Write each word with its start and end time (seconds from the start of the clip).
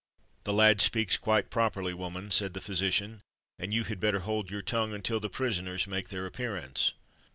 "The 0.45 0.53
lad 0.53 0.81
speaks 0.81 1.15
quite 1.15 1.51
properly, 1.51 1.93
woman," 1.93 2.31
said 2.31 2.55
the 2.55 2.59
physician; 2.59 3.21
"and 3.59 3.71
you 3.71 3.83
had 3.83 3.99
better 3.99 4.21
hold 4.21 4.49
your 4.49 4.63
tongue 4.63 4.95
until 4.95 5.19
the 5.19 5.29
prisoners 5.29 5.85
make 5.85 6.09
their 6.09 6.25
appearance." 6.25 6.93